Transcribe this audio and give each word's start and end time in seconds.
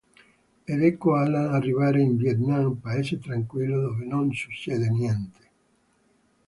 Ed 0.65 0.81
ecco 0.81 1.13
Alan 1.13 1.53
arrivare 1.53 2.01
in 2.01 2.17
Vietnam, 2.17 2.73
paese 2.79 3.19
tranquillo 3.19 3.81
dove 3.81 4.03
non 4.03 4.33
succede 4.33 4.89
niente. 4.89 5.49